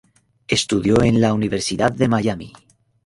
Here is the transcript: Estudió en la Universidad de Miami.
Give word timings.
Estudió 0.47 1.03
en 1.03 1.21
la 1.21 1.31
Universidad 1.31 1.91
de 1.91 2.07
Miami. 2.07 2.53